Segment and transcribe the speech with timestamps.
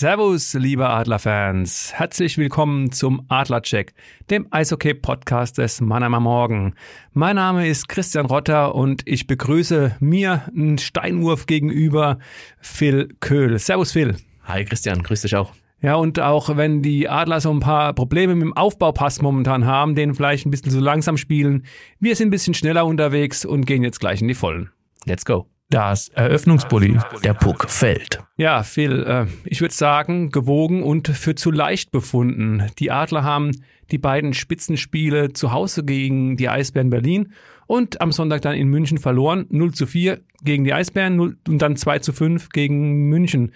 [0.00, 1.92] Servus, liebe Adlerfans.
[1.92, 3.92] Herzlich willkommen zum Adlercheck,
[4.30, 6.72] dem Eishockey-Podcast des Mannheimer Morgen.
[7.12, 12.18] Mein Name ist Christian Rotter und ich begrüße mir einen Steinwurf gegenüber
[12.62, 13.58] Phil Köhl.
[13.58, 14.16] Servus, Phil.
[14.44, 15.02] Hi, Christian.
[15.02, 15.52] Grüß dich auch.
[15.82, 19.96] Ja, und auch wenn die Adler so ein paar Probleme mit dem Aufbaupass momentan haben,
[19.96, 21.66] den vielleicht ein bisschen zu langsam spielen,
[21.98, 24.70] wir sind ein bisschen schneller unterwegs und gehen jetzt gleich in die Vollen.
[25.04, 25.46] Let's go.
[25.70, 26.98] Das Eröffnungsbully.
[27.22, 28.20] Der Puck fällt.
[28.36, 32.66] Ja, Phil, äh, ich würde sagen, gewogen und für zu leicht befunden.
[32.80, 33.52] Die Adler haben
[33.92, 37.32] die beiden Spitzenspiele zu Hause gegen die Eisbären Berlin
[37.68, 39.46] und am Sonntag dann in München verloren.
[39.50, 43.52] 0 zu 4 gegen die Eisbären 0, und dann 2 zu 5 gegen München.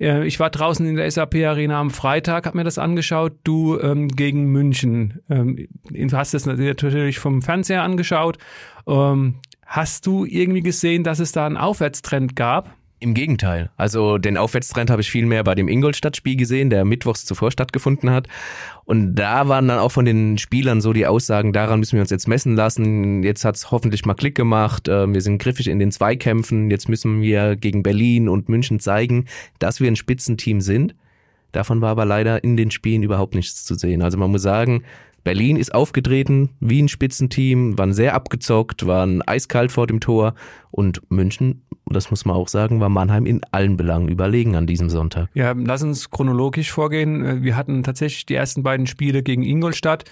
[0.00, 3.78] Äh, ich war draußen in der SAP Arena am Freitag, habe mir das angeschaut, du
[3.78, 5.20] ähm, gegen München.
[5.28, 8.38] Ähm, du hast das natürlich vom Fernseher angeschaut.
[8.86, 9.34] Ähm,
[9.72, 12.76] Hast du irgendwie gesehen, dass es da einen Aufwärtstrend gab?
[13.00, 13.70] Im Gegenteil.
[13.78, 18.10] Also den Aufwärtstrend habe ich viel mehr bei dem Ingolstadt-Spiel gesehen, der mittwochs zuvor stattgefunden
[18.10, 18.28] hat.
[18.84, 22.10] Und da waren dann auch von den Spielern so die Aussagen, daran müssen wir uns
[22.10, 23.22] jetzt messen lassen.
[23.22, 24.88] Jetzt hat es hoffentlich mal Klick gemacht.
[24.88, 26.70] Äh, wir sind griffig in den Zweikämpfen.
[26.70, 29.24] Jetzt müssen wir gegen Berlin und München zeigen,
[29.58, 30.94] dass wir ein Spitzenteam sind.
[31.52, 34.02] Davon war aber leider in den Spielen überhaupt nichts zu sehen.
[34.02, 34.84] Also man muss sagen,
[35.24, 40.34] Berlin ist aufgetreten wie ein Spitzenteam, waren sehr abgezockt, waren eiskalt vor dem Tor
[40.70, 44.88] und München, das muss man auch sagen, war Mannheim in allen Belangen überlegen an diesem
[44.88, 45.28] Sonntag.
[45.34, 47.42] Ja, lass uns chronologisch vorgehen.
[47.42, 50.04] Wir hatten tatsächlich die ersten beiden Spiele gegen Ingolstadt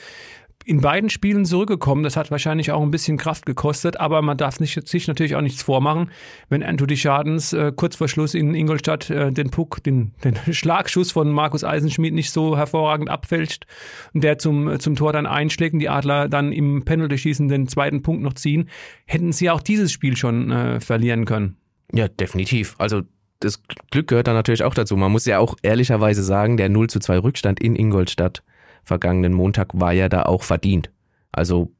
[0.64, 2.02] in beiden Spielen zurückgekommen.
[2.02, 5.40] Das hat wahrscheinlich auch ein bisschen Kraft gekostet, aber man darf nicht, sich natürlich auch
[5.40, 6.10] nichts vormachen,
[6.48, 11.12] wenn Anthony Schadens äh, kurz vor Schluss in Ingolstadt äh, den Puck, den, den Schlagschuss
[11.12, 13.66] von Markus Eisenschmidt nicht so hervorragend abfälscht
[14.12, 18.02] und der zum, zum Tor dann einschlägt und die Adler dann im Penalty-Schießen den zweiten
[18.02, 18.68] Punkt noch ziehen,
[19.06, 21.56] hätten sie auch dieses Spiel schon äh, verlieren können.
[21.92, 22.76] Ja, definitiv.
[22.78, 23.02] Also
[23.40, 24.96] das Glück gehört da natürlich auch dazu.
[24.96, 28.42] Man muss ja auch ehrlicherweise sagen, der 0 zu 2 Rückstand in Ingolstadt
[28.84, 30.90] vergangenen Montag war ja da auch verdient.
[31.32, 31.70] Also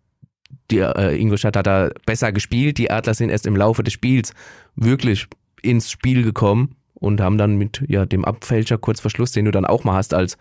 [0.70, 4.34] die, äh, Ingolstadt hat da besser gespielt, die Adler sind erst im Laufe des Spiels
[4.76, 5.26] wirklich
[5.62, 9.50] ins Spiel gekommen und haben dann mit ja, dem Abfälscher kurz vor Schluss, den du
[9.50, 10.38] dann auch mal hast als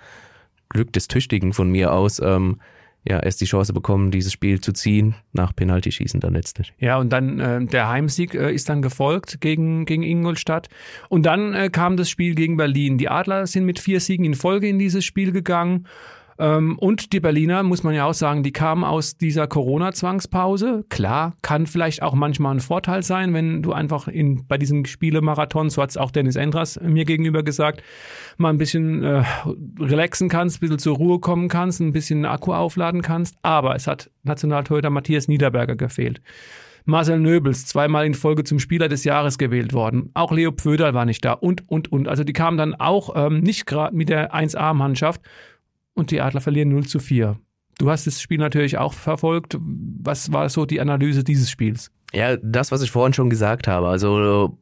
[0.70, 2.60] Glück des Tüchtigen von mir aus, ähm,
[3.08, 6.74] ja, erst die Chance bekommen, dieses Spiel zu ziehen, nach Penaltyschießen dann letztlich.
[6.80, 10.68] Ja, und dann äh, der Heimsieg äh, ist dann gefolgt gegen, gegen Ingolstadt.
[11.08, 12.98] Und dann äh, kam das Spiel gegen Berlin.
[12.98, 15.88] Die Adler sind mit vier Siegen in Folge in dieses Spiel gegangen
[16.80, 20.86] und die Berliner, muss man ja auch sagen, die kamen aus dieser Corona-Zwangspause.
[20.90, 25.70] Klar, kann vielleicht auch manchmal ein Vorteil sein, wenn du einfach in, bei diesem Spielemarathon,
[25.70, 27.84] so hat es auch Dennis Endras mir gegenüber gesagt,
[28.38, 29.24] mal ein bisschen äh,
[29.80, 33.36] relaxen kannst, ein bisschen zur Ruhe kommen kannst, ein bisschen Akku aufladen kannst.
[33.42, 36.22] Aber es hat Nationaltorhüter Matthias Niederberger gefehlt.
[36.86, 40.10] Marcel Nöbels, zweimal in Folge zum Spieler des Jahres gewählt worden.
[40.14, 42.08] Auch Leo Pföderl war nicht da und, und, und.
[42.08, 45.22] Also die kamen dann auch ähm, nicht gerade mit der 1A-Mannschaft,
[46.00, 47.38] und die Adler verlieren 0 zu 4.
[47.78, 49.58] Du hast das Spiel natürlich auch verfolgt.
[49.60, 51.92] Was war so die Analyse dieses Spiels?
[52.14, 53.88] Ja, das, was ich vorhin schon gesagt habe.
[53.88, 54.58] Also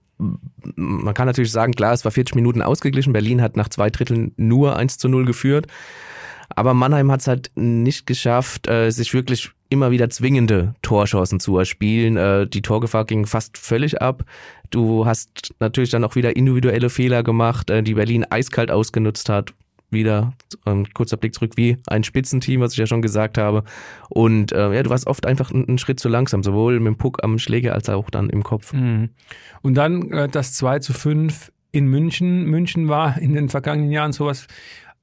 [0.75, 3.13] man kann natürlich sagen, klar, es war 40 Minuten ausgeglichen.
[3.13, 5.67] Berlin hat nach zwei Dritteln nur 1 zu 0 geführt.
[6.49, 11.57] Aber Mannheim hat es halt nicht geschafft, äh, sich wirklich immer wieder zwingende Torchancen zu
[11.57, 12.17] erspielen.
[12.17, 14.23] Äh, die Torgefahr ging fast völlig ab.
[14.69, 19.53] Du hast natürlich dann auch wieder individuelle Fehler gemacht, äh, die Berlin eiskalt ausgenutzt hat
[19.89, 20.33] wieder
[20.65, 23.63] ein kurzer Blick zurück wie ein Spitzenteam, was ich ja schon gesagt habe.
[24.09, 27.23] Und äh, ja, du warst oft einfach einen Schritt zu langsam, sowohl mit dem Puck
[27.23, 28.73] am Schläger als auch dann im Kopf.
[28.73, 29.09] Mhm.
[29.61, 32.45] Und dann äh, das 2 zu 5 in München.
[32.45, 34.47] München war in den vergangenen Jahren sowas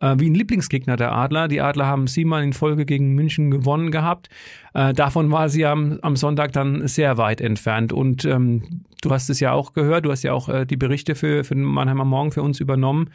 [0.01, 1.49] äh, wie ein Lieblingsgegner der Adler.
[1.49, 4.29] Die Adler haben siebenmal in Folge gegen München gewonnen gehabt.
[4.75, 7.93] Äh, davon war sie am, am Sonntag dann sehr weit entfernt.
[7.93, 11.15] Und ähm, du hast es ja auch gehört, du hast ja auch äh, die Berichte
[11.15, 13.11] für, für den Mannheimer Morgen für uns übernommen.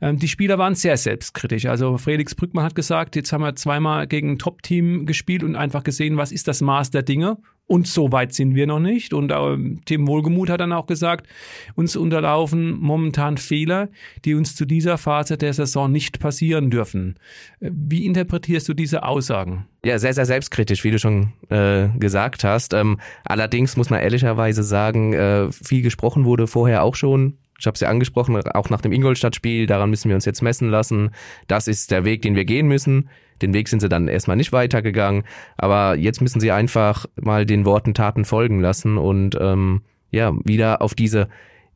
[0.00, 1.66] Ähm, die Spieler waren sehr selbstkritisch.
[1.66, 5.84] Also Felix Brückmann hat gesagt, jetzt haben wir zweimal gegen ein Top-Team gespielt und einfach
[5.84, 7.38] gesehen, was ist das Maß der Dinge.
[7.70, 9.14] Und so weit sind wir noch nicht.
[9.14, 11.28] Und äh, Tim Wohlgemuth hat dann auch gesagt,
[11.76, 13.90] uns unterlaufen momentan Fehler,
[14.24, 17.14] die uns zu dieser Phase der Saison nicht passieren dürfen.
[17.60, 19.66] Wie interpretierst du diese Aussagen?
[19.84, 22.74] Ja, sehr, sehr selbstkritisch, wie du schon äh, gesagt hast.
[22.74, 27.74] Ähm, allerdings muss man ehrlicherweise sagen, äh, viel gesprochen wurde vorher auch schon ich habe
[27.74, 31.10] es ja angesprochen, auch nach dem Ingolstadt-Spiel, daran müssen wir uns jetzt messen lassen.
[31.46, 33.10] Das ist der Weg, den wir gehen müssen.
[33.42, 35.24] Den Weg sind sie dann erstmal nicht weitergegangen,
[35.58, 40.82] aber jetzt müssen sie einfach mal den Worten Taten folgen lassen und ähm, ja, wieder
[40.82, 41.28] auf diese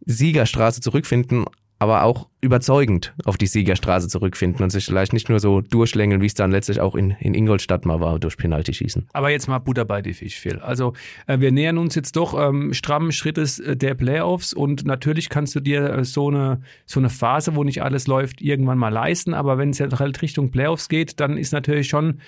[0.06, 1.44] Siegerstraße zurückfinden,
[1.84, 6.26] aber auch überzeugend auf die Siegerstraße zurückfinden und sich vielleicht nicht nur so durchschlängeln, wie
[6.26, 9.08] es dann letztlich auch in, in Ingolstadt mal war, durch Penalty schießen.
[9.12, 10.58] Aber jetzt mal Butter bei die Fisch, Phil.
[10.60, 10.94] Also
[11.26, 15.54] äh, wir nähern uns jetzt doch ähm, strammen Schrittes äh, der Playoffs und natürlich kannst
[15.54, 19.34] du dir äh, so, eine, so eine Phase, wo nicht alles läuft, irgendwann mal leisten,
[19.34, 22.20] aber wenn es jetzt halt Richtung Playoffs geht, dann ist natürlich schon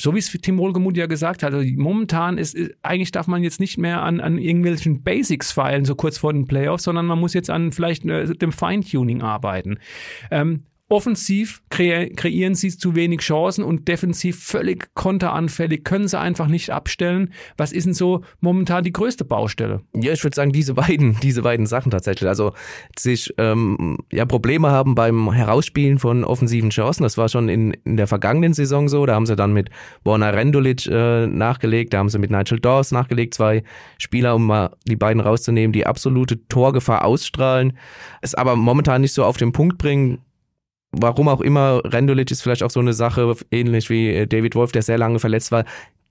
[0.00, 3.60] so wie es Tim Wohlgemuth ja gesagt hat, also momentan ist, eigentlich darf man jetzt
[3.60, 7.34] nicht mehr an, an irgendwelchen Basics feilen, so kurz vor den Playoffs, sondern man muss
[7.34, 9.78] jetzt an vielleicht äh, dem Feintuning arbeiten.
[10.30, 10.62] Ähm,
[10.92, 16.70] Offensiv kre kreieren sie zu wenig Chancen und defensiv völlig konteranfällig, können sie einfach nicht
[16.70, 17.32] abstellen.
[17.56, 19.82] Was ist denn so momentan die größte Baustelle?
[19.94, 22.28] Ja, ich würde sagen, diese beiden, diese beiden Sachen tatsächlich.
[22.28, 22.54] Also
[22.98, 27.04] sich ähm, ja Probleme haben beim Herausspielen von offensiven Chancen.
[27.04, 29.06] Das war schon in, in der vergangenen Saison so.
[29.06, 29.70] Da haben sie dann mit
[30.02, 33.62] Borna Rendulic äh, nachgelegt, da haben sie mit Nigel Dawes nachgelegt, zwei
[33.96, 37.78] Spieler, um mal die beiden rauszunehmen, die absolute Torgefahr ausstrahlen,
[38.22, 40.18] es aber momentan nicht so auf den Punkt bringen
[40.92, 44.72] warum auch immer, Rendulic ist vielleicht auch so eine Sache, ähnlich wie äh, David Wolf,
[44.72, 45.64] der sehr lange verletzt war,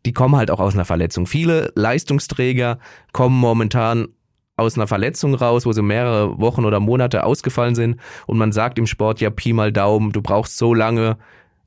[0.05, 1.27] die kommen halt auch aus einer Verletzung.
[1.27, 2.79] Viele Leistungsträger
[3.11, 4.07] kommen momentan
[4.55, 8.77] aus einer Verletzung raus, wo sie mehrere Wochen oder Monate ausgefallen sind und man sagt
[8.77, 11.17] im Sport ja Pi mal Daumen, du brauchst so lange,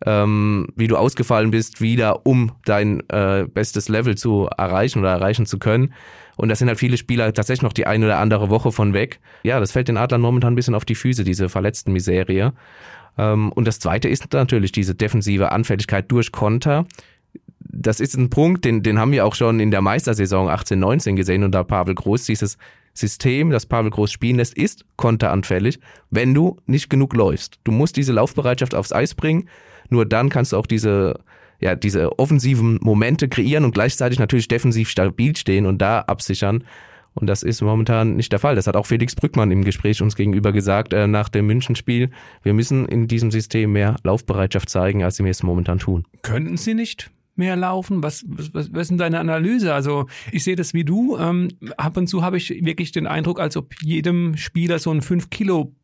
[0.04, 5.46] ähm, wie du ausgefallen bist, wieder, um dein äh, bestes Level zu erreichen oder erreichen
[5.46, 5.94] zu können.
[6.36, 9.20] Und da sind halt viele Spieler tatsächlich noch die eine oder andere Woche von weg.
[9.42, 12.52] Ja, das fällt den Adlern momentan ein bisschen auf die Füße, diese verletzten Miserie.
[13.18, 16.86] Ähm, und das zweite ist natürlich diese defensive Anfälligkeit durch Konter.
[17.60, 21.16] Das ist ein Punkt, den, den haben wir auch schon in der Meistersaison 18, 19
[21.16, 22.24] gesehen unter Pavel Groß.
[22.24, 22.58] Dieses
[22.94, 25.78] System, das Pavel Groß spielen lässt, ist konteranfällig,
[26.10, 27.58] wenn du nicht genug läufst.
[27.64, 29.48] Du musst diese Laufbereitschaft aufs Eis bringen.
[29.88, 31.20] Nur dann kannst du auch diese,
[31.60, 36.64] ja, diese offensiven Momente kreieren und gleichzeitig natürlich defensiv stabil stehen und da absichern.
[37.14, 38.54] Und das ist momentan nicht der Fall.
[38.54, 42.10] Das hat auch Felix Brückmann im Gespräch uns gegenüber gesagt äh, nach dem Münchenspiel.
[42.42, 46.06] Wir müssen in diesem System mehr Laufbereitschaft zeigen, als sie es momentan tun.
[46.22, 47.10] Könnten sie nicht?
[47.34, 48.02] mehr laufen?
[48.02, 49.72] Was, was, was ist denn deine Analyse?
[49.72, 51.16] Also ich sehe das wie du.
[51.16, 55.00] Ähm, ab und zu habe ich wirklich den Eindruck, als ob jedem Spieler so ein
[55.00, 55.74] 5 Kilo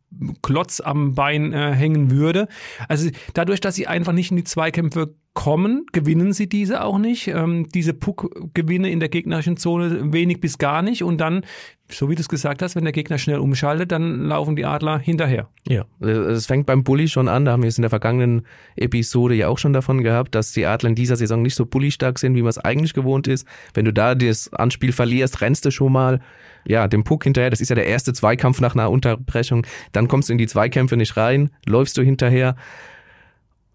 [0.42, 2.48] Klotz am Bein äh, hängen würde.
[2.88, 7.28] Also dadurch, dass sie einfach nicht in die Zweikämpfe kommen, gewinnen sie diese auch nicht.
[7.28, 11.04] Ähm, diese Puck-Gewinne in der gegnerischen Zone wenig bis gar nicht.
[11.04, 11.42] Und dann,
[11.90, 14.98] so wie du es gesagt hast, wenn der Gegner schnell umschaltet, dann laufen die Adler
[14.98, 15.48] hinterher.
[15.66, 17.44] Ja, es fängt beim Bully schon an.
[17.44, 18.42] Da haben wir es in der vergangenen
[18.76, 22.18] Episode ja auch schon davon gehabt, dass die Adler in dieser Saison nicht so bullystark
[22.18, 23.46] sind, wie man es eigentlich gewohnt ist.
[23.74, 26.20] Wenn du da das Anspiel verlierst, rennst du schon mal
[26.66, 27.50] ja, dem Puck hinterher.
[27.50, 29.66] Das ist ja der erste Zweikampf nach einer Unterbrechung.
[29.92, 32.56] Dann kommst du in die Zweikämpfe nicht rein, läufst du hinterher.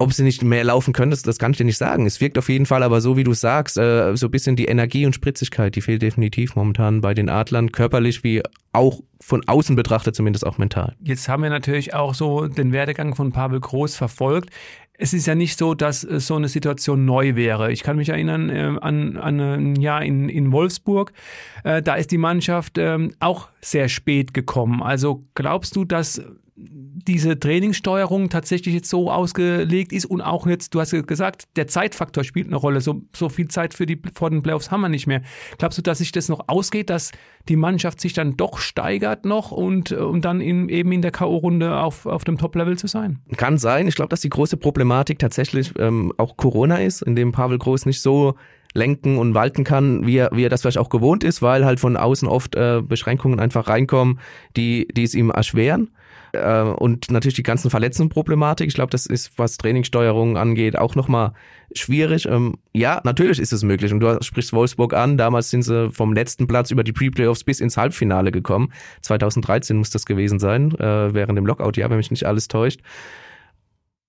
[0.03, 2.05] Ob sie nicht mehr laufen können, das, das kann ich dir nicht sagen.
[2.05, 4.65] Es wirkt auf jeden Fall aber so, wie du sagst, äh, so ein bisschen die
[4.65, 8.41] Energie und Spritzigkeit, die fehlt definitiv momentan bei den Adlern, körperlich wie
[8.73, 10.95] auch von außen betrachtet, zumindest auch mental.
[11.01, 14.49] Jetzt haben wir natürlich auch so den Werdegang von Pavel Groß verfolgt
[14.95, 17.71] es ist ja nicht so, dass äh, so eine Situation neu wäre.
[17.71, 21.13] Ich kann mich erinnern äh, an, an ein Jahr in, in Wolfsburg.
[21.63, 24.83] Äh, da ist die Mannschaft äh, auch sehr spät gekommen.
[24.83, 26.21] Also glaubst du, dass
[26.69, 31.67] diese Trainingssteuerung tatsächlich jetzt so ausgelegt ist und auch jetzt, du hast ja gesagt, der
[31.67, 32.81] Zeitfaktor spielt eine Rolle.
[32.81, 35.21] So, so viel Zeit für die vor den Playoffs haben wir nicht mehr.
[35.57, 37.11] Glaubst du, dass sich das noch ausgeht, dass
[37.49, 41.81] die Mannschaft sich dann doch steigert noch und, und dann in, eben in der K.O.-Runde
[41.81, 43.19] auf, auf dem Top-Level zu sein?
[43.35, 43.87] Kann sein.
[43.87, 47.85] Ich glaube, dass die große Problematik tatsächlich ähm, auch Corona ist, in dem Pavel Groß
[47.85, 48.35] nicht so
[48.73, 51.79] lenken und walten kann, wie er, wie er das vielleicht auch gewohnt ist, weil halt
[51.79, 54.19] von außen oft äh, Beschränkungen einfach reinkommen,
[54.57, 55.91] die, die es ihm erschweren.
[56.33, 58.67] Äh, und natürlich die ganzen Verletzungsproblematik.
[58.67, 61.33] Ich glaube, das ist, was Trainingssteuerung angeht, auch nochmal
[61.73, 62.25] schwierig.
[62.25, 63.93] Ähm, ja, natürlich ist es möglich.
[63.93, 65.17] Und du sprichst Wolfsburg an.
[65.17, 68.73] Damals sind sie vom letzten Platz über die Pre-Playoffs bis ins Halbfinale gekommen.
[69.01, 72.81] 2013 muss das gewesen sein, äh, während dem Lockout, ja, wenn mich nicht alles täuscht.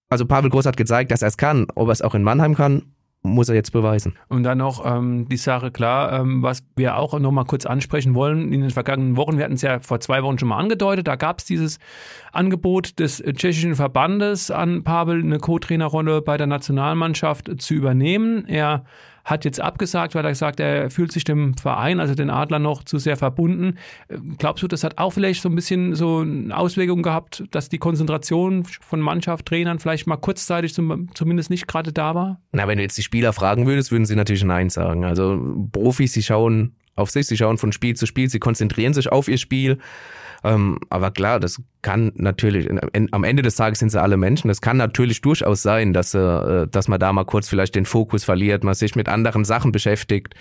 [0.08, 1.66] Also Pavel Groß hat gezeigt, dass er es kann.
[1.74, 2.93] Ob er es auch in Mannheim kann,
[3.24, 4.14] muss er jetzt beweisen.
[4.28, 8.14] Und dann noch ähm, die Sache klar, ähm, was wir auch noch mal kurz ansprechen
[8.14, 9.38] wollen in den vergangenen Wochen.
[9.38, 11.08] Wir hatten es ja vor zwei Wochen schon mal angedeutet.
[11.08, 11.78] Da gab es dieses
[12.32, 18.46] Angebot des tschechischen Verbandes an Pavel eine Co-Trainerrolle bei der Nationalmannschaft zu übernehmen.
[18.46, 18.84] Er
[19.24, 22.84] hat jetzt abgesagt, weil er gesagt, er fühlt sich dem Verein, also den Adler noch
[22.84, 23.78] zu sehr verbunden.
[24.08, 27.68] Äh, glaubst du, das hat auch vielleicht so ein bisschen so eine Auswirkung gehabt, dass
[27.68, 32.40] die Konzentration von Mannschaft, Trainern vielleicht mal kurzzeitig zum, zumindest nicht gerade da war?
[32.52, 35.04] Na, wenn du jetzt die Spieler fragen würdest, würden sie natürlich Nein sagen.
[35.04, 35.40] Also
[35.72, 39.28] Profis, sie schauen auf sich, sie schauen von Spiel zu Spiel, sie konzentrieren sich auf
[39.28, 39.78] ihr Spiel.
[40.44, 44.48] Ähm, aber klar, das kann natürlich, am Ende des Tages sind sie alle Menschen.
[44.48, 48.24] Das kann natürlich durchaus sein, dass, äh, dass man da mal kurz vielleicht den Fokus
[48.24, 50.34] verliert, man sich mit anderen Sachen beschäftigt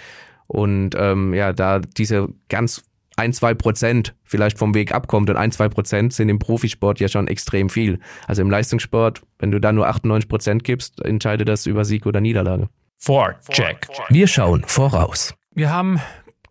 [0.48, 2.84] und ähm, ja, da diese ganz
[3.16, 7.08] ein, zwei Prozent vielleicht vom Weg abkommt und ein, zwei Prozent sind im Profisport ja
[7.08, 8.00] schon extrem viel.
[8.28, 12.22] Also im Leistungssport, wenn du da nur 98 Prozent gibst, entscheidet das über Sieg oder
[12.22, 12.70] Niederlage.
[12.98, 13.88] Vorcheck.
[14.10, 15.36] Wir schauen voraus.
[15.54, 16.00] Wir haben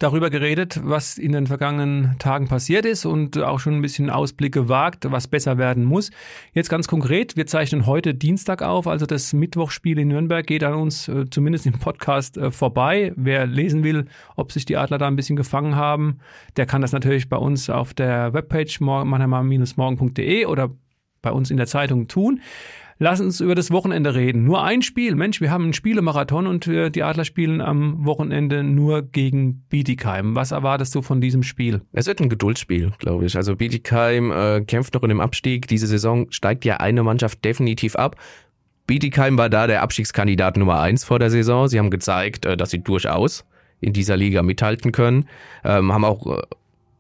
[0.02, 4.52] darüber geredet, was in den vergangenen Tagen passiert ist und auch schon ein bisschen Ausblick
[4.52, 6.10] gewagt, was besser werden muss.
[6.52, 10.74] Jetzt ganz konkret, wir zeichnen heute Dienstag auf, also das Mittwochspiel in Nürnberg geht an
[10.74, 13.12] uns äh, zumindest im Podcast äh, vorbei.
[13.16, 14.06] Wer lesen will,
[14.36, 16.18] ob sich die Adler da ein bisschen gefangen haben,
[16.56, 20.70] der kann das natürlich bei uns auf der Webpage mannheimer-morgen.de oder
[21.22, 22.40] bei uns in der Zeitung tun.
[23.02, 24.44] Lass uns über das Wochenende reden.
[24.44, 25.16] Nur ein Spiel.
[25.16, 30.36] Mensch, wir haben einen Spielemarathon und die Adler spielen am Wochenende nur gegen Bietigheim.
[30.36, 31.82] Was erwartest du von diesem Spiel?
[31.90, 33.34] Es wird ein Geduldsspiel, glaube ich.
[33.34, 35.66] Also Bietigheim äh, kämpft noch in dem Abstieg.
[35.66, 38.14] Diese Saison steigt ja eine Mannschaft definitiv ab.
[38.86, 41.66] Bietigheim war da der Abstiegskandidat Nummer eins vor der Saison.
[41.66, 43.44] Sie haben gezeigt, äh, dass sie durchaus
[43.80, 45.28] in dieser Liga mithalten können.
[45.64, 46.42] Ähm, haben auch äh,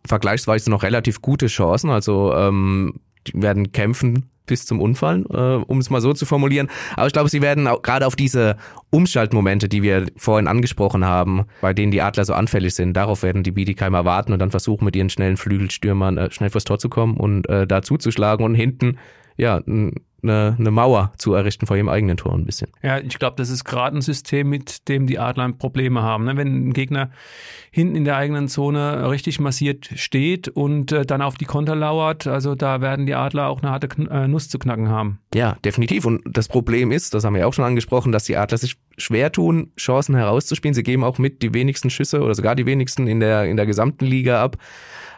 [0.04, 1.90] vergleichsweise noch relativ gute Chancen.
[1.90, 2.94] Also ähm,
[3.28, 6.68] die werden kämpfen bis zum Unfall, äh, um es mal so zu formulieren.
[6.96, 8.56] Aber ich glaube, sie werden auch gerade auf diese
[8.90, 13.42] Umschaltmomente, die wir vorhin angesprochen haben, bei denen die Adler so anfällig sind, darauf werden
[13.42, 16.88] die Biedigheimer warten und dann versuchen, mit ihren schnellen Flügelstürmern äh, schnell vors Tor zu
[16.88, 18.98] kommen und äh, da zuzuschlagen und hinten
[19.36, 19.60] ja
[20.22, 22.70] eine, eine Mauer zu errichten vor ihrem eigenen Tor ein bisschen.
[22.82, 26.24] Ja, ich glaube, das ist gerade ein System, mit dem die Adler Probleme haben.
[26.24, 26.36] Ne?
[26.36, 27.10] Wenn ein Gegner
[27.70, 32.26] hinten in der eigenen Zone richtig massiert steht und äh, dann auf die Konter lauert,
[32.26, 35.18] also da werden die Adler auch eine harte äh, Nuss zu knacken haben.
[35.34, 36.04] Ja, definitiv.
[36.04, 38.76] Und das Problem ist, das haben wir ja auch schon angesprochen, dass die Adler sich
[38.96, 40.74] schwer tun, Chancen herauszuspielen.
[40.74, 43.66] Sie geben auch mit die wenigsten Schüsse oder sogar die wenigsten in der, in der
[43.66, 44.56] gesamten Liga ab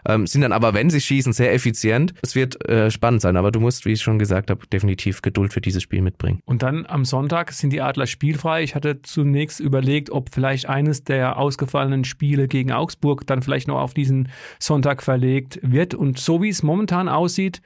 [0.06, 2.14] ähm, sind dann aber, wenn sie schießen, sehr effizient.
[2.22, 5.52] Es wird äh, spannend sein, aber du musst, wie ich schon gesagt habe, definitiv Geduld
[5.52, 6.40] für dieses Spiel mitbringen.
[6.44, 8.62] Und dann am Sonntag sind die Adler spielfrei.
[8.62, 13.80] Ich hatte zunächst überlegt, ob vielleicht eines der ausgefallenen Spiele gegen Augsburg dann vielleicht noch
[13.80, 14.28] auf diesen
[14.58, 15.94] Sonntag verlegt wird.
[15.94, 17.62] Und so wie es momentan aussieht,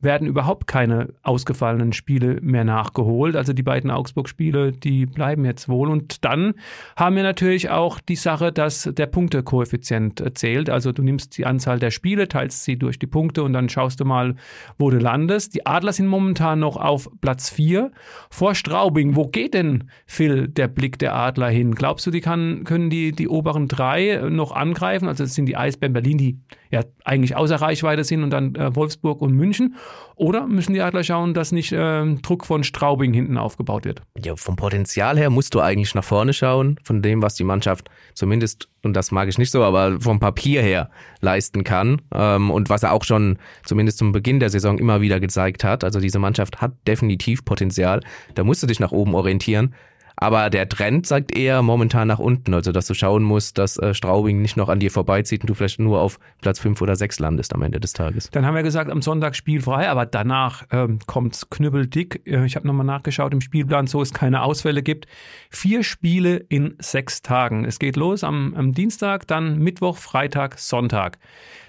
[0.00, 3.36] werden überhaupt keine ausgefallenen Spiele mehr nachgeholt.
[3.36, 5.88] Also die beiden Augsburg-Spiele, die bleiben jetzt wohl.
[5.90, 6.54] Und dann
[6.96, 10.70] haben wir natürlich auch die Sache, dass der Punktekoeffizient zählt.
[10.70, 14.00] Also du nimmst die Anzahl der Spiele, teilst sie durch die Punkte und dann schaust
[14.00, 14.36] du mal,
[14.78, 15.54] wo du landest.
[15.54, 17.90] Die Adler sind momentan noch auf Platz 4
[18.30, 19.16] vor Straubing.
[19.16, 21.74] Wo geht denn, Phil, der Blick der Adler hin?
[21.74, 25.08] Glaubst du, die kann, können die, die oberen drei noch angreifen?
[25.08, 26.38] Also es sind die Eisbären Berlin, die
[26.74, 29.76] ja eigentlich außer Reichweite sind und dann äh, Wolfsburg und München.
[30.16, 34.02] Oder müssen die Adler schauen, dass nicht äh, Druck von Straubing hinten aufgebaut wird?
[34.22, 37.88] Ja, vom Potenzial her musst du eigentlich nach vorne schauen, von dem, was die Mannschaft
[38.14, 40.90] zumindest, und das mag ich nicht so, aber vom Papier her
[41.20, 42.02] leisten kann.
[42.12, 45.84] Ähm, und was er auch schon zumindest zum Beginn der Saison immer wieder gezeigt hat.
[45.84, 48.00] Also diese Mannschaft hat definitiv Potenzial.
[48.34, 49.74] Da musst du dich nach oben orientieren.
[50.16, 53.94] Aber der Trend sagt eher momentan nach unten, also dass du schauen musst, dass äh,
[53.94, 57.18] Straubing nicht noch an dir vorbeizieht und du vielleicht nur auf Platz fünf oder sechs
[57.18, 58.30] landest am Ende des Tages.
[58.30, 62.22] Dann haben wir gesagt, am Sonntag spielfrei, aber danach ähm, kommt knüppeldick.
[62.26, 65.06] Äh, ich habe nochmal nachgeschaut im Spielplan, so es keine Ausfälle gibt.
[65.50, 67.64] Vier Spiele in sechs Tagen.
[67.64, 71.18] Es geht los am, am Dienstag, dann Mittwoch, Freitag, Sonntag.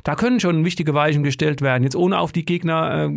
[0.06, 3.10] Da können schon wichtige Weichen gestellt werden, jetzt ohne auf die Gegner äh,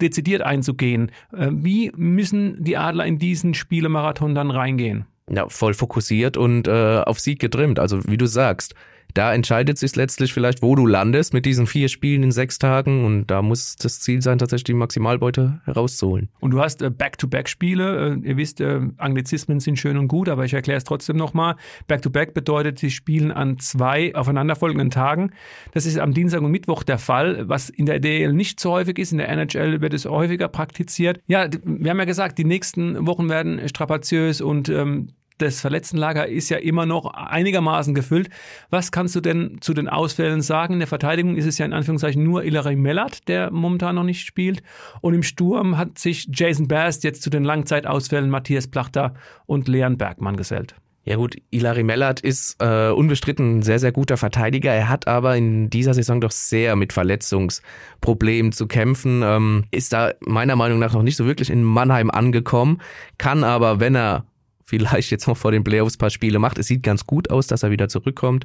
[0.00, 1.12] dezidiert einzugehen.
[1.32, 5.06] Äh, wie müssen die Adler in diesen Spielemarathon dann reingehen?
[5.30, 7.78] Ja, voll fokussiert und äh, auf Sieg getrimmt.
[7.78, 8.74] Also wie du sagst,
[9.14, 13.04] da entscheidet sich letztlich vielleicht, wo du landest mit diesen vier Spielen in sechs Tagen
[13.04, 16.28] und da muss das Ziel sein, tatsächlich die Maximalbeute herauszuholen.
[16.40, 18.18] Und du hast äh, Back-to-Back-Spiele.
[18.22, 21.56] Äh, ihr wisst, äh, Anglizismen sind schön und gut, aber ich erkläre es trotzdem nochmal.
[21.86, 25.30] Back-to-Back bedeutet, sie spielen an zwei aufeinanderfolgenden Tagen.
[25.72, 28.98] Das ist am Dienstag und Mittwoch der Fall, was in der DL nicht so häufig
[28.98, 29.12] ist.
[29.12, 31.20] In der NHL wird es häufiger praktiziert.
[31.26, 35.08] Ja, wir haben ja gesagt, die nächsten Wochen werden strapaziös und ähm,
[35.38, 38.28] das Verletztenlager ist ja immer noch einigermaßen gefüllt.
[38.70, 40.74] Was kannst du denn zu den Ausfällen sagen?
[40.74, 44.26] In der Verteidigung ist es ja in Anführungszeichen nur Ilari Mellert, der momentan noch nicht
[44.26, 44.62] spielt.
[45.00, 49.14] Und im Sturm hat sich Jason Bast jetzt zu den Langzeitausfällen Matthias Plachter
[49.46, 50.74] und Leon Bergmann gesellt.
[51.04, 54.72] Ja gut, Ilari Mellert ist äh, unbestritten ein sehr, sehr guter Verteidiger.
[54.72, 59.22] Er hat aber in dieser Saison doch sehr mit Verletzungsproblemen zu kämpfen.
[59.24, 62.80] Ähm, ist da meiner Meinung nach noch nicht so wirklich in Mannheim angekommen,
[63.18, 64.26] kann aber, wenn er
[64.64, 66.58] vielleicht jetzt noch vor den Playoffs paar Spiele macht.
[66.58, 68.44] Es sieht ganz gut aus, dass er wieder zurückkommt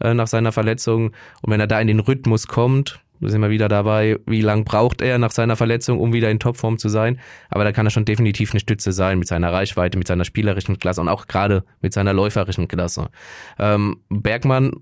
[0.00, 1.12] äh, nach seiner Verletzung.
[1.42, 5.00] Und wenn er da in den Rhythmus kommt, sind wir wieder dabei, wie lang braucht
[5.00, 7.20] er nach seiner Verletzung, um wieder in Topform zu sein.
[7.50, 10.78] Aber da kann er schon definitiv eine Stütze sein mit seiner Reichweite, mit seiner spielerischen
[10.78, 13.10] Klasse und auch gerade mit seiner läuferischen Klasse.
[13.58, 14.72] Ähm, Bergmann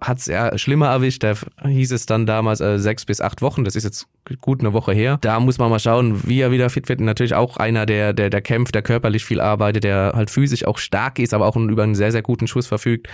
[0.00, 1.22] hat es ja schlimmer erwischt.
[1.22, 1.34] Da
[1.66, 3.64] hieß es dann damals äh, sechs bis acht Wochen.
[3.64, 4.06] Das ist jetzt
[4.40, 5.18] gut eine Woche her.
[5.20, 7.00] Da muss man mal schauen, wie er wieder fit wird.
[7.00, 10.78] Natürlich auch einer, der, der, der kämpft, der körperlich viel arbeitet, der halt physisch auch
[10.78, 13.08] stark ist, aber auch über einen sehr, sehr guten Schuss verfügt.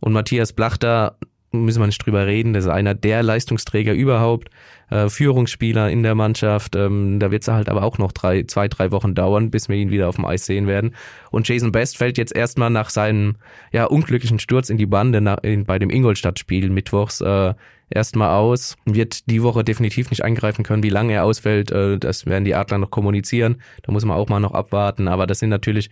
[0.00, 1.16] Und Matthias Blachter,
[1.64, 2.52] müssen wir nicht drüber reden.
[2.52, 4.48] Das ist einer der Leistungsträger überhaupt,
[4.90, 6.76] äh, Führungsspieler in der Mannschaft.
[6.76, 9.76] Ähm, da wird es halt aber auch noch drei, zwei, drei Wochen dauern, bis wir
[9.76, 10.94] ihn wieder auf dem Eis sehen werden.
[11.30, 13.36] Und Jason Best fällt jetzt erstmal nach seinem
[13.72, 17.54] ja, unglücklichen Sturz in die Bande nach, in, bei dem Ingolstadt-Spiel mittwochs äh,
[17.90, 18.76] erstmal aus.
[18.84, 20.82] Wird die Woche definitiv nicht eingreifen können.
[20.82, 23.62] Wie lange er ausfällt, äh, das werden die Adler noch kommunizieren.
[23.82, 25.08] Da muss man auch mal noch abwarten.
[25.08, 25.90] Aber das sind natürlich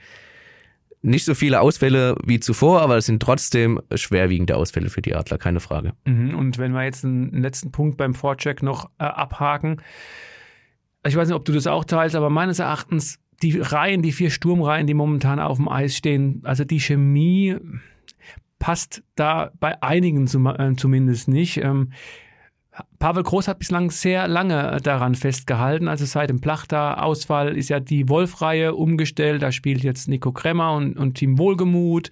[1.05, 5.39] nicht so viele Ausfälle wie zuvor, aber es sind trotzdem schwerwiegende Ausfälle für die Adler,
[5.39, 5.93] keine Frage.
[6.07, 9.83] Mhm, und wenn wir jetzt einen letzten Punkt beim Vorcheck noch äh, abhaken,
[11.07, 14.31] ich weiß nicht, ob du das auch teilst, aber meines Erachtens die Reihen, die vier
[14.31, 17.57] Sturmreihen, die momentan auf dem Eis stehen, also die Chemie
[18.59, 21.59] passt da bei einigen zum, äh, zumindest nicht.
[21.59, 21.93] Ähm,
[22.99, 25.89] Pavel Groß hat bislang sehr lange daran festgehalten.
[25.89, 29.43] Also seit dem Plachter-Ausfall ist ja die Wolf-Reihe umgestellt.
[29.43, 32.11] Da spielt jetzt Nico Kremmer und, und Team Wohlgemut.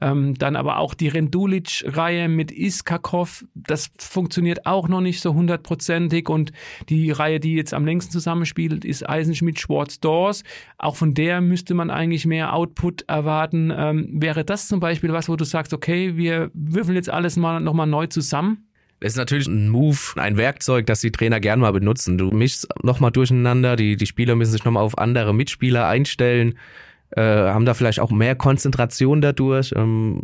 [0.00, 3.44] Ähm, dann aber auch die Rendulic-Reihe mit Iskakov.
[3.54, 6.28] Das funktioniert auch noch nicht so hundertprozentig.
[6.28, 6.52] Und
[6.88, 10.44] die Reihe, die jetzt am längsten zusammenspielt, ist Eisenschmidt-Schwarz-Dors.
[10.78, 13.72] Auch von der müsste man eigentlich mehr Output erwarten.
[13.74, 17.60] Ähm, wäre das zum Beispiel was, wo du sagst, okay, wir würfeln jetzt alles mal
[17.60, 18.68] nochmal neu zusammen?
[19.04, 22.16] Ist natürlich ein Move, ein Werkzeug, das die Trainer gern mal benutzen.
[22.16, 26.54] Du mischst nochmal durcheinander, die, die Spieler müssen sich nochmal auf andere Mitspieler einstellen,
[27.10, 29.74] äh, haben da vielleicht auch mehr Konzentration dadurch.
[29.76, 30.22] Ähm,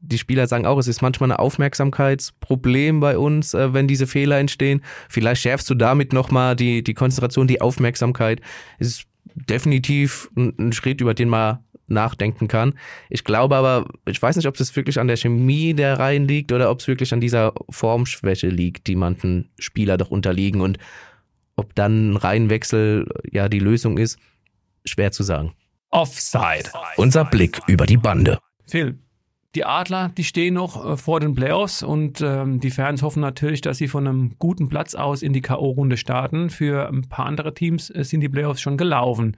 [0.00, 4.38] die Spieler sagen auch, es ist manchmal ein Aufmerksamkeitsproblem bei uns, äh, wenn diese Fehler
[4.38, 4.82] entstehen.
[5.08, 8.42] Vielleicht schärfst du damit nochmal die, die Konzentration, die Aufmerksamkeit.
[8.78, 12.74] Es ist definitiv ein, ein Schritt, über den man nachdenken kann.
[13.10, 16.52] Ich glaube aber, ich weiß nicht, ob es wirklich an der Chemie der Reihen liegt
[16.52, 20.78] oder ob es wirklich an dieser Formschwäche liegt, die manchen Spieler doch unterliegen und
[21.56, 24.18] ob dann ein Reihenwechsel ja die Lösung ist,
[24.84, 25.52] schwer zu sagen.
[25.90, 26.70] Offside.
[26.96, 28.38] Unser Blick über die Bande.
[28.66, 28.98] Phil,
[29.54, 33.60] die Adler, die stehen noch äh, vor den Playoffs und ähm, die Fans hoffen natürlich,
[33.60, 36.50] dass sie von einem guten Platz aus in die K.O.-Runde starten.
[36.50, 39.36] Für ein paar andere Teams äh, sind die Playoffs schon gelaufen.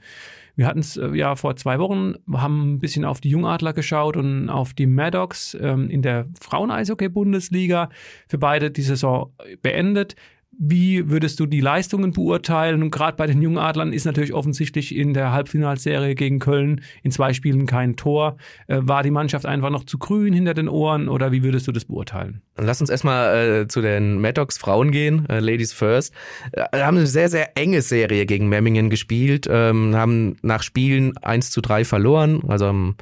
[0.57, 4.17] Wir hatten es äh, ja vor zwei Wochen, haben ein bisschen auf die Jungadler geschaut
[4.17, 7.91] und auf die Maddox ähm, in der Frauen-Eishockey-Bundesliga.
[8.27, 10.17] Für beide die Saison beendet.
[10.59, 12.83] Wie würdest du die Leistungen beurteilen?
[12.83, 17.11] Und gerade bei den jungen Adlern ist natürlich offensichtlich in der Halbfinalserie gegen Köln in
[17.11, 18.39] zwei Spielen kein Tor.
[18.67, 21.73] Äh, war die Mannschaft einfach noch zu grün hinter den Ohren oder wie würdest du
[21.73, 22.41] das beurteilen?
[22.57, 26.15] Lass uns erstmal äh, zu den Maddox Frauen gehen, äh, Ladies First.
[26.53, 31.51] Äh, haben eine sehr, sehr enge Serie gegen Memmingen gespielt, ähm, haben nach Spielen 1
[31.51, 32.97] zu 3 verloren, also haben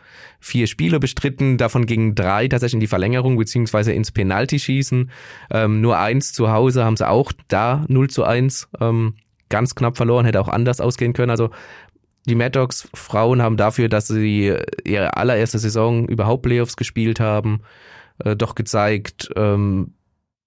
[0.45, 5.11] vier Spiele bestritten, davon gingen drei tatsächlich in die Verlängerung beziehungsweise ins Penaltyschießen.
[5.51, 9.15] Ähm, nur eins zu Hause haben sie auch da 0 zu 1 ähm,
[9.49, 11.31] ganz knapp verloren, hätte auch anders ausgehen können.
[11.31, 11.49] Also
[12.27, 14.55] die Mad Dogs Frauen haben dafür, dass sie
[14.85, 17.63] ihre allererste Saison überhaupt Playoffs gespielt haben,
[18.23, 19.95] äh, doch gezeigt, ähm,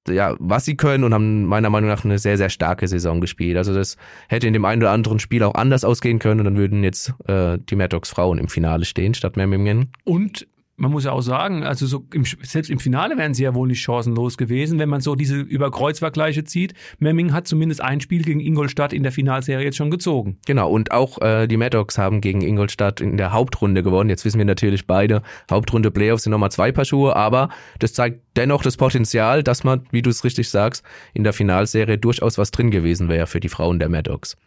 [0.07, 3.57] ja, was sie können und haben meiner Meinung nach eine sehr, sehr starke Saison gespielt.
[3.57, 6.57] Also das hätte in dem einen oder anderen Spiel auch anders ausgehen können und dann
[6.57, 9.89] würden jetzt äh, die Mad Dogs Frauen im Finale stehen statt Memmingen.
[10.03, 10.47] Und
[10.79, 13.67] man muss ja auch sagen, also so im, selbst im Finale wären sie ja wohl
[13.67, 16.75] nicht chancenlos gewesen, wenn man so diese Überkreuzvergleiche zieht.
[16.99, 20.37] Memming hat zumindest ein Spiel gegen Ingolstadt in der Finalserie jetzt schon gezogen.
[20.45, 24.11] Genau, und auch äh, die Maddox haben gegen Ingolstadt in der Hauptrunde gewonnen.
[24.11, 28.21] Jetzt wissen wir natürlich beide, Hauptrunde Playoffs sind nochmal zwei Paar Schuhe, aber das zeigt
[28.35, 30.85] dennoch das Potenzial, dass man, wie du es richtig sagst,
[31.15, 34.37] in der Finalserie durchaus was drin gewesen wäre für die Frauen der Maddox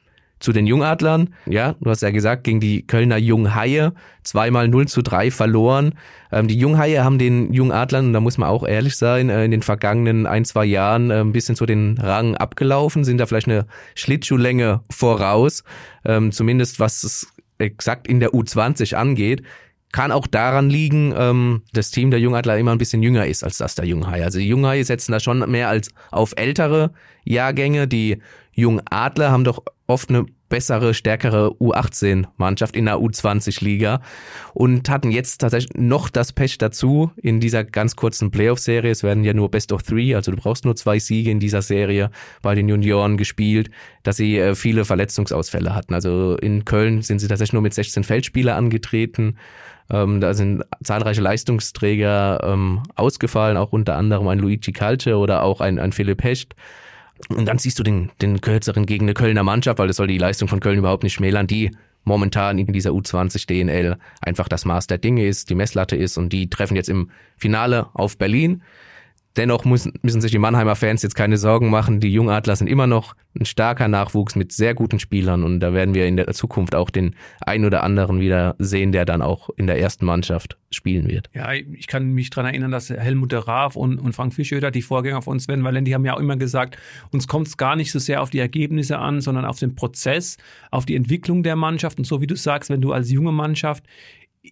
[0.40, 1.34] zu den Jungadlern.
[1.46, 3.92] Ja, du hast ja gesagt, gegen die Kölner Junghaie
[4.24, 5.94] zweimal 0 zu 3 verloren.
[6.32, 9.50] Ähm, die Junghaie haben den Jungadlern, und da muss man auch ehrlich sein, äh, in
[9.50, 13.48] den vergangenen ein, zwei Jahren äh, ein bisschen zu den Rang abgelaufen, sind da vielleicht
[13.48, 15.62] eine Schlittschuhlänge voraus,
[16.04, 19.42] ähm, zumindest was es exakt in der U20 angeht.
[19.92, 23.58] Kann auch daran liegen, ähm, das Team der Jungadler immer ein bisschen jünger ist als
[23.58, 24.22] das der Junghaie.
[24.22, 26.92] Also die Junghaie setzen da schon mehr als auf ältere
[27.24, 27.88] Jahrgänge.
[27.88, 28.18] Die
[28.60, 34.02] jungen Adler haben doch oft eine bessere, stärkere U18-Mannschaft in der U20-Liga
[34.52, 38.90] und hatten jetzt tatsächlich noch das Pech dazu in dieser ganz kurzen Playoff-Serie.
[38.90, 41.62] Es werden ja nur Best of Three, also du brauchst nur zwei Siege in dieser
[41.62, 42.10] Serie
[42.42, 43.70] bei den Junioren gespielt,
[44.02, 45.94] dass sie äh, viele Verletzungsausfälle hatten.
[45.94, 49.36] Also in Köln sind sie tatsächlich nur mit 16 Feldspieler angetreten.
[49.88, 55.60] Ähm, da sind zahlreiche Leistungsträger ähm, ausgefallen, auch unter anderem ein Luigi Calce oder auch
[55.60, 56.54] ein, ein Philipp Hecht.
[57.28, 60.18] Und dann siehst du den, den kürzeren gegen eine Kölner Mannschaft, weil das soll die
[60.18, 61.70] Leistung von Köln überhaupt nicht schmälern, die
[62.04, 66.32] momentan in dieser U20 DNL einfach das Maß der Dinge ist, die Messlatte ist und
[66.32, 68.62] die treffen jetzt im Finale auf Berlin.
[69.36, 72.00] Dennoch müssen, müssen sich die Mannheimer Fans jetzt keine Sorgen machen.
[72.00, 75.94] Die Jungadler sind immer noch ein starker Nachwuchs mit sehr guten Spielern und da werden
[75.94, 79.68] wir in der Zukunft auch den ein oder anderen wieder sehen, der dann auch in
[79.68, 81.30] der ersten Mannschaft spielen wird.
[81.32, 84.82] Ja, ich kann mich dran erinnern, dass Helmut der Raaf und, und Frank Fischöder, die
[84.82, 86.76] Vorgänger von Sven Valent, die haben ja auch immer gesagt,
[87.12, 90.38] uns kommt es gar nicht so sehr auf die Ergebnisse an, sondern auf den Prozess,
[90.72, 91.98] auf die Entwicklung der Mannschaft.
[91.98, 93.84] Und so wie du sagst, wenn du als junge Mannschaft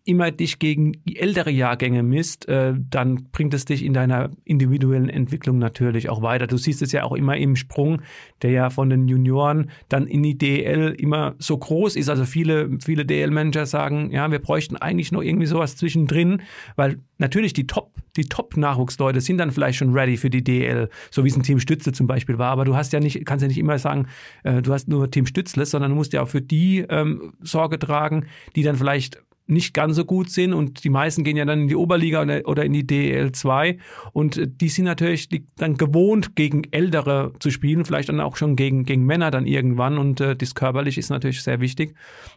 [0.04, 5.58] immer dich gegen ältere Jahrgänge misst, äh, dann bringt es dich in deiner individuellen Entwicklung
[5.58, 6.46] natürlich auch weiter.
[6.46, 8.02] Du siehst es ja auch immer im Sprung,
[8.42, 12.10] der ja von den Junioren dann in die DL immer so groß ist.
[12.10, 16.42] Also viele, viele DL-Manager sagen, ja, wir bräuchten eigentlich noch irgendwie sowas zwischendrin,
[16.76, 21.24] weil natürlich die Top, die Top-Nachwuchsleute sind dann vielleicht schon ready für die DL, so
[21.24, 22.50] wie es ein Team Stütze zum Beispiel war.
[22.50, 24.06] Aber du hast ja nicht, kannst ja nicht immer sagen,
[24.44, 27.78] äh, du hast nur Team Stützle, sondern du musst ja auch für die ähm, Sorge
[27.78, 31.62] tragen, die dann vielleicht nicht ganz so gut sind und die meisten gehen ja dann
[31.62, 33.78] in die Oberliga oder in die DL2
[34.12, 38.56] und äh, die sind natürlich dann gewohnt, gegen Ältere zu spielen, vielleicht dann auch schon
[38.56, 41.94] gegen, gegen Männer dann irgendwann und äh, das körperlich ist natürlich sehr wichtig.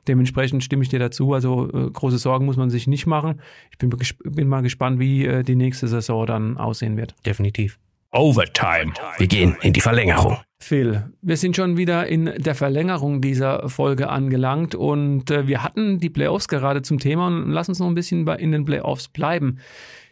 [0.08, 3.42] Dementsprechend stimme ich dir dazu, also äh, große Sorgen muss man sich nicht machen.
[3.72, 3.92] Ich bin,
[4.24, 7.14] bin mal gespannt, wie äh, die nächste Saison dann aussehen wird.
[7.26, 7.78] Definitiv.
[8.12, 8.94] Overtime.
[9.18, 10.38] Wir gehen in die Verlängerung.
[10.60, 15.98] Phil, wir sind schon wieder in der Verlängerung dieser Folge angelangt und äh, wir hatten
[15.98, 19.08] die Playoffs gerade zum Thema und lass uns noch ein bisschen bei, in den Playoffs
[19.08, 19.60] bleiben.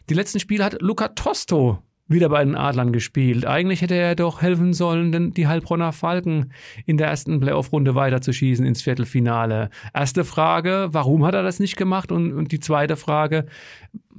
[0.08, 3.46] Die letzten Spiele hat Luca Tosto wieder bei den Adlern gespielt.
[3.46, 6.52] Eigentlich hätte er doch helfen sollen, denn die Heilbronner Falken
[6.84, 9.70] in der ersten Playoff-Runde weiterzuschießen ins Viertelfinale.
[9.94, 12.10] Erste Frage, warum hat er das nicht gemacht?
[12.10, 13.46] Und, und die zweite Frage,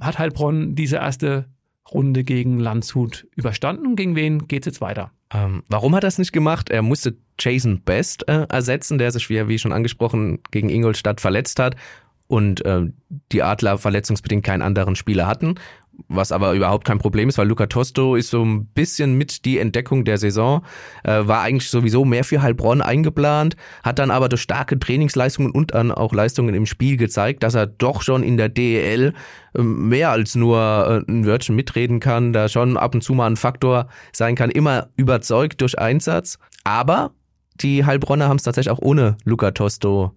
[0.00, 1.51] hat Heilbronn diese erste
[1.94, 5.10] Runde gegen Landshut überstanden gegen wen geht es jetzt weiter?
[5.32, 6.70] Ähm, warum hat er es nicht gemacht?
[6.70, 11.58] Er musste Jason Best äh, ersetzen, der sich, wie, wie schon angesprochen, gegen Ingolstadt verletzt
[11.58, 11.76] hat
[12.28, 12.82] und äh,
[13.32, 15.56] die Adler verletzungsbedingt keinen anderen Spieler hatten
[16.08, 19.58] was aber überhaupt kein Problem ist, weil Luca Tosto ist so ein bisschen mit die
[19.58, 20.62] Entdeckung der Saison,
[21.04, 25.74] äh, war eigentlich sowieso mehr für Heilbronn eingeplant, hat dann aber durch starke Trainingsleistungen und
[25.74, 29.14] dann auch Leistungen im Spiel gezeigt, dass er doch schon in der DEL
[29.54, 33.26] äh, mehr als nur äh, ein Wörtchen mitreden kann, da schon ab und zu mal
[33.26, 36.38] ein Faktor sein kann, immer überzeugt durch Einsatz.
[36.64, 37.12] Aber
[37.60, 40.12] die Heilbronner haben es tatsächlich auch ohne Luca Tosto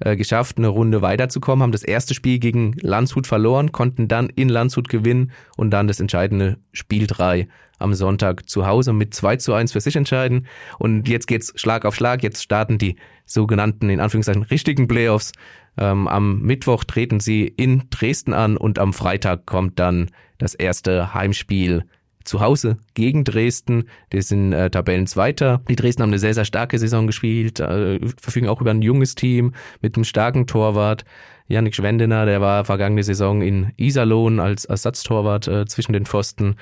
[0.00, 4.48] äh, geschafft, eine Runde weiterzukommen, haben das erste Spiel gegen Landshut verloren, konnten dann in
[4.48, 9.54] Landshut gewinnen und dann das entscheidende Spiel 3 am Sonntag zu Hause mit 2 zu
[9.54, 10.46] 1 für sich entscheiden.
[10.78, 12.22] Und jetzt geht's Schlag auf Schlag.
[12.22, 15.32] Jetzt starten die sogenannten, in Anführungszeichen, richtigen Playoffs.
[15.76, 21.14] Ähm, am Mittwoch treten sie in Dresden an und am Freitag kommt dann das erste
[21.14, 21.84] Heimspiel
[22.28, 23.84] zu Hause gegen Dresden.
[24.12, 25.60] Die sind äh, Tabellenzweiter.
[25.68, 29.14] Die Dresden haben eine sehr, sehr starke Saison gespielt, äh, verfügen auch über ein junges
[29.14, 31.04] Team mit einem starken Torwart.
[31.48, 36.56] Yannick Schwendener, der war vergangene Saison in Iserlohn als Ersatztorwart äh, zwischen den Pfosten.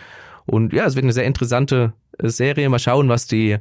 [0.47, 2.69] Und ja, es wird eine sehr interessante äh, Serie.
[2.69, 3.59] Mal schauen, was die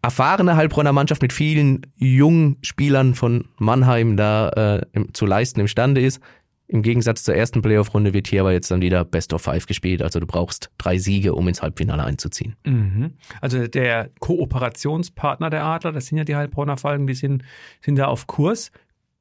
[0.00, 6.20] erfahrene Heilbronner Mannschaft mit vielen jungen Spielern von Mannheim da äh, zu leisten imstande ist.
[6.70, 10.02] Im Gegensatz zur ersten Playoff-Runde wird hier aber jetzt dann wieder Best of Five gespielt.
[10.02, 12.56] Also du brauchst drei Siege, um ins Halbfinale einzuziehen.
[12.66, 13.14] Mhm.
[13.40, 17.42] Also der Kooperationspartner der Adler, das sind ja die Heilbronner Falken, die sind,
[17.80, 18.70] sind da auf Kurs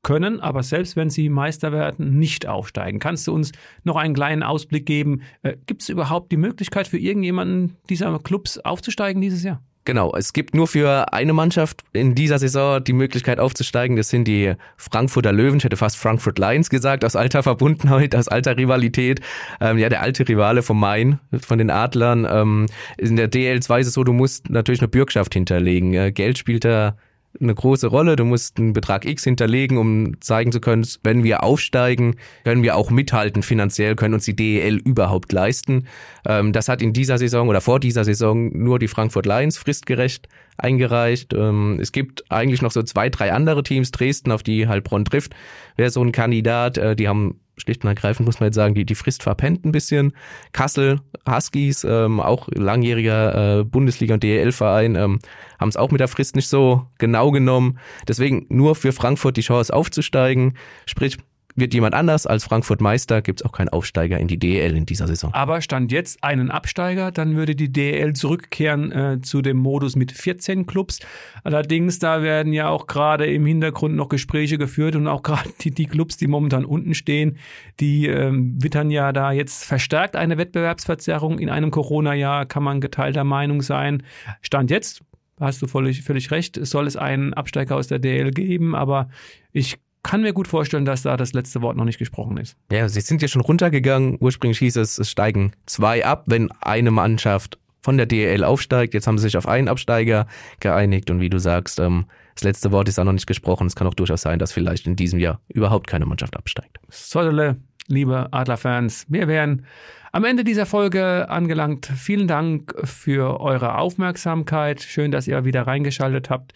[0.03, 2.99] können, aber selbst wenn sie Meister werden, nicht aufsteigen.
[2.99, 3.51] Kannst du uns
[3.83, 5.21] noch einen kleinen Ausblick geben?
[5.41, 9.61] Äh, Gibt es überhaupt die Möglichkeit für irgendjemanden dieser Clubs aufzusteigen dieses Jahr?
[9.87, 13.95] Genau, es gibt nur für eine Mannschaft in dieser Saison die Möglichkeit aufzusteigen.
[13.95, 15.59] Das sind die Frankfurter Löwen.
[15.59, 19.21] Ich hätte fast Frankfurt Lions gesagt, aus alter Verbundenheit, aus alter Rivalität.
[19.61, 22.27] Ähm, ja, der alte Rivale vom Main, von den Adlern.
[22.29, 22.65] Ähm,
[22.97, 25.93] in der DL2 ist es so, du musst natürlich eine Bürgschaft hinterlegen.
[25.93, 26.97] Äh, Geld spielt da
[27.41, 28.15] eine große Rolle.
[28.15, 32.75] Du musst einen Betrag X hinterlegen, um zeigen zu können, wenn wir aufsteigen, können wir
[32.75, 35.87] auch mithalten finanziell, können uns die DEL überhaupt leisten.
[36.25, 40.27] Ähm, das hat in dieser Saison oder vor dieser Saison nur die Frankfurt Lions fristgerecht
[40.57, 41.33] eingereicht.
[41.33, 45.35] Ähm, es gibt eigentlich noch so zwei, drei andere Teams, Dresden, auf die Heilbronn trifft,
[45.75, 46.77] wäre so ein Kandidat.
[46.77, 49.71] Äh, die haben schlicht und ergreifend muss man jetzt sagen, die, die Frist verpennt ein
[49.71, 50.13] bisschen.
[50.51, 55.19] Kassel, Huskies, ähm, auch langjähriger äh, Bundesliga- und DEL-Verein, ähm,
[55.59, 57.79] haben es auch mit der Frist nicht so genau genommen.
[58.07, 60.57] Deswegen nur für Frankfurt die Chance aufzusteigen.
[60.85, 61.17] Sprich,
[61.57, 64.85] wird jemand anders als Frankfurt Meister, gibt es auch keinen Aufsteiger in die DEL in
[64.85, 65.33] dieser Saison.
[65.33, 70.11] Aber stand jetzt einen Absteiger, dann würde die DEL zurückkehren äh, zu dem Modus mit
[70.11, 70.99] 14 Clubs.
[71.43, 75.71] Allerdings, da werden ja auch gerade im Hintergrund noch Gespräche geführt und auch gerade die,
[75.71, 77.37] die Clubs, die momentan unten stehen,
[77.79, 81.39] die ähm, wittern ja da jetzt verstärkt eine Wettbewerbsverzerrung.
[81.39, 84.03] In einem Corona-Jahr kann man geteilter Meinung sein.
[84.41, 85.01] Stand jetzt,
[85.39, 89.09] hast du völlig, völlig recht, soll es einen Absteiger aus der DL geben, aber
[89.51, 92.55] ich kann mir gut vorstellen, dass da das letzte Wort noch nicht gesprochen ist.
[92.71, 94.17] Ja, sie sind ja schon runtergegangen.
[94.21, 98.93] Ursprünglich hieß es, es steigen zwei ab, wenn eine Mannschaft von der DEL aufsteigt.
[98.93, 100.25] Jetzt haben sie sich auf einen Absteiger
[100.61, 103.67] geeinigt und wie du sagst, ähm, das letzte Wort ist auch noch nicht gesprochen.
[103.67, 106.79] Es kann auch durchaus sein, dass vielleicht in diesem Jahr überhaupt keine Mannschaft absteigt.
[106.89, 109.65] Solle, liebe Adlerfans, wir wären
[110.13, 111.91] am Ende dieser Folge angelangt.
[111.95, 114.81] Vielen Dank für eure Aufmerksamkeit.
[114.81, 116.53] Schön, dass ihr wieder reingeschaltet habt.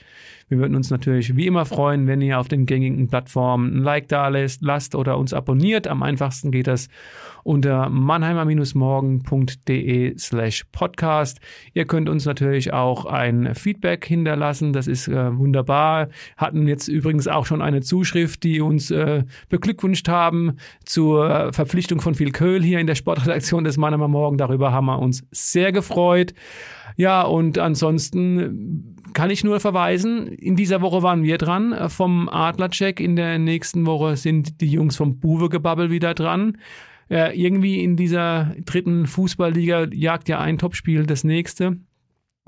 [0.51, 4.09] Wir würden uns natürlich wie immer freuen, wenn ihr auf den gängigen Plattformen ein Like
[4.09, 5.87] da lässt, lasst oder uns abonniert.
[5.87, 6.89] Am einfachsten geht das
[7.43, 11.39] unter mannheimer-morgen.de slash podcast.
[11.73, 14.73] Ihr könnt uns natürlich auch ein Feedback hinterlassen.
[14.73, 16.09] Das ist äh, wunderbar.
[16.35, 22.13] Hatten jetzt übrigens auch schon eine Zuschrift, die uns äh, beglückwünscht haben zur Verpflichtung von
[22.13, 24.37] Phil Köhl hier in der Sportredaktion des Mannheimer Morgen.
[24.37, 26.33] Darüber haben wir uns sehr gefreut.
[26.97, 32.99] Ja, und ansonsten kann ich nur verweisen, in dieser Woche waren wir dran vom Adlercheck.
[32.99, 36.57] In der nächsten Woche sind die Jungs vom Buwe-Gebabbel wieder dran.
[37.09, 41.77] Äh, irgendwie in dieser dritten Fußballliga jagt ja ein Topspiel das nächste.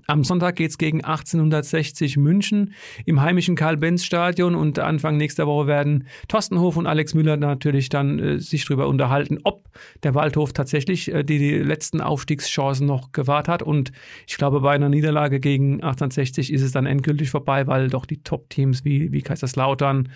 [0.06, 2.74] Am Sonntag geht's gegen 1860 München
[3.06, 8.20] im heimischen Karl-Benz-Stadion und Anfang nächster Woche werden Thorsten Hof und Alex Müller natürlich dann
[8.20, 9.70] äh, sich darüber unterhalten, ob
[10.04, 13.64] der Waldhof tatsächlich äh, die, die letzten Aufstiegschancen noch gewahrt hat.
[13.64, 13.94] Und
[14.28, 18.22] ich glaube, bei einer Niederlage gegen 1860 ist es dann endgültig vorbei, weil doch die
[18.24, 20.10] Top-Teams wie, wie Kaiserslautern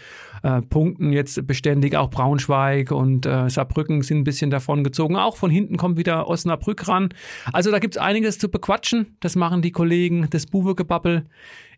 [0.44, 5.16] äh, punkten jetzt beständig, auch Braunschweig und äh, Saarbrücken sind ein bisschen davon gezogen.
[5.16, 7.10] Auch von hinten kommt wieder Osnabrück ran.
[7.54, 9.16] Also da gibt's einiges zu bequatschen.
[9.22, 11.28] Das machen die Kollegen des Buwe-Gebabbel.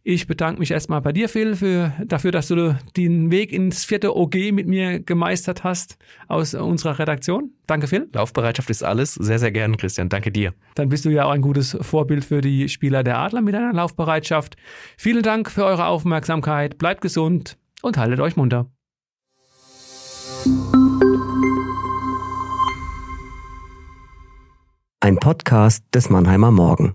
[0.04, 4.16] Ich bedanke mich erstmal bei dir, Phil, für, dafür, dass du den Weg ins vierte
[4.16, 5.98] OG mit mir gemeistert hast
[6.30, 7.52] aus unserer Redaktion.
[7.68, 8.08] Danke, Phil.
[8.14, 9.16] Laufbereitschaft ist alles.
[9.16, 10.08] Sehr, sehr gern, Christian.
[10.08, 10.54] Danke dir.
[10.76, 13.74] Dann bist du ja auch ein gutes Vorbild für die Spieler der Adler mit deiner
[13.74, 14.56] Laufbereitschaft.
[14.96, 16.78] Vielen Dank für eure Aufmerksamkeit.
[16.78, 18.72] Bleibt gesund und haltet euch munter.
[25.02, 26.94] Ein Podcast des Mannheimer Morgen.